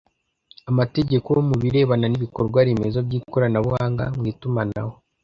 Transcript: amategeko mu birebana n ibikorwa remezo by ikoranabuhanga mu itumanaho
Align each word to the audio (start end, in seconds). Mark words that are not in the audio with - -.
amategeko 0.69 1.29
mu 1.47 1.55
birebana 1.61 2.05
n 2.09 2.13
ibikorwa 2.17 2.59
remezo 2.67 2.99
by 3.07 3.13
ikoranabuhanga 3.19 4.03
mu 4.17 4.23
itumanaho 4.31 4.93